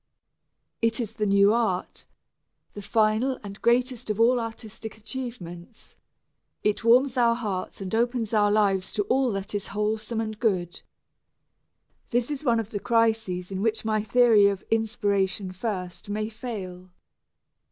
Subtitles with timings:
[0.81, 2.05] It is the new art,
[2.73, 5.95] the final and greatest of all artistic achievements;
[6.63, 10.81] it warms our hearts and opens our lives to all that is wholesome and good.
[12.09, 16.89] This is one of the crises in which my theory of "inspiration first" may fail.